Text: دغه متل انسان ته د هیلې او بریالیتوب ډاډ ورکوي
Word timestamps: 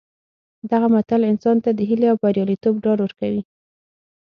دغه 0.71 0.87
متل 0.93 1.21
انسان 1.31 1.57
ته 1.63 1.69
د 1.73 1.79
هیلې 1.89 2.07
او 2.11 2.17
بریالیتوب 2.23 2.75
ډاډ 2.83 2.99
ورکوي 3.01 3.41